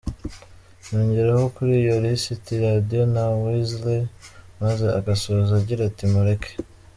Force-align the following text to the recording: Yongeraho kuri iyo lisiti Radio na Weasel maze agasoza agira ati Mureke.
Yongeraho 0.91 1.45
kuri 1.55 1.71
iyo 1.81 1.95
lisiti 2.03 2.51
Radio 2.65 3.01
na 3.13 3.23
Weasel 3.41 3.85
maze 4.61 4.85
agasoza 4.99 5.51
agira 5.61 5.81
ati 5.89 6.05
Mureke. 6.13 6.51